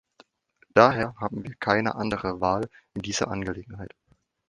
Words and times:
Daher 0.73 1.13
haben 1.17 1.43
wir 1.43 1.53
keine 1.59 1.93
andere 1.93 2.41
Wahl 2.41 2.67
in 2.95 3.03
dieser 3.03 3.27
Angelegenheit. 3.27 3.93